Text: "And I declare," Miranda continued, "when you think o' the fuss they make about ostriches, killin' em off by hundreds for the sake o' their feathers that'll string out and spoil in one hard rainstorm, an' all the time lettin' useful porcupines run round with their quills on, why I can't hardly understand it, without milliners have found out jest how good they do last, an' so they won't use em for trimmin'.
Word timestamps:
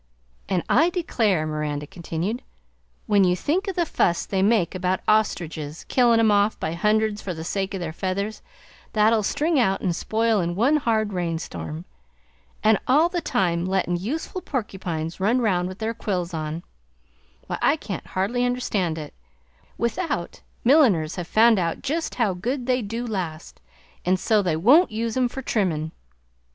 "And 0.49 0.63
I 0.67 0.89
declare," 0.89 1.45
Miranda 1.45 1.85
continued, 1.85 2.41
"when 3.05 3.23
you 3.23 3.35
think 3.35 3.69
o' 3.69 3.71
the 3.71 3.85
fuss 3.85 4.25
they 4.25 4.41
make 4.41 4.73
about 4.73 5.01
ostriches, 5.07 5.83
killin' 5.89 6.19
em 6.19 6.31
off 6.31 6.59
by 6.59 6.73
hundreds 6.73 7.21
for 7.21 7.35
the 7.35 7.43
sake 7.43 7.75
o' 7.75 7.77
their 7.77 7.93
feathers 7.93 8.41
that'll 8.93 9.21
string 9.21 9.59
out 9.59 9.79
and 9.79 9.95
spoil 9.95 10.41
in 10.41 10.55
one 10.55 10.77
hard 10.77 11.13
rainstorm, 11.13 11.85
an' 12.63 12.79
all 12.87 13.09
the 13.09 13.21
time 13.21 13.63
lettin' 13.63 13.95
useful 13.95 14.41
porcupines 14.41 15.19
run 15.19 15.39
round 15.39 15.67
with 15.67 15.77
their 15.77 15.93
quills 15.93 16.33
on, 16.33 16.63
why 17.45 17.59
I 17.61 17.75
can't 17.75 18.07
hardly 18.07 18.43
understand 18.43 18.97
it, 18.97 19.13
without 19.77 20.41
milliners 20.63 21.15
have 21.17 21.27
found 21.27 21.59
out 21.59 21.83
jest 21.83 22.15
how 22.15 22.33
good 22.33 22.65
they 22.65 22.81
do 22.81 23.05
last, 23.05 23.61
an' 24.03 24.17
so 24.17 24.41
they 24.41 24.55
won't 24.55 24.89
use 24.89 25.15
em 25.15 25.27
for 25.29 25.43
trimmin'. 25.43 25.91